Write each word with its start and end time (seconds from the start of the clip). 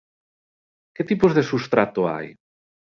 Que 0.95 1.07
tipos 1.11 1.31
de 1.37 1.43
substrato 1.51 1.99
hai? 2.11 2.27